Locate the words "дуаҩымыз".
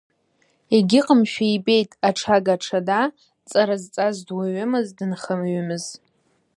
4.27-4.87